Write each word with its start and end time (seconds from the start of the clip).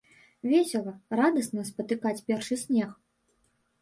Весела, 0.51 0.93
радасна 1.19 1.67
спатыкаць 1.69 2.25
першы 2.31 2.61
снег! 2.65 2.99